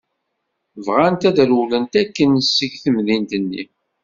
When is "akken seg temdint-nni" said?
2.01-3.63